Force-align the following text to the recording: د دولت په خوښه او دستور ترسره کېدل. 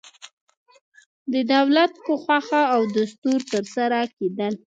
د 1.33 1.35
دولت 1.53 1.91
په 2.05 2.13
خوښه 2.23 2.61
او 2.73 2.81
دستور 2.97 3.39
ترسره 3.53 3.99
کېدل. 4.17 4.53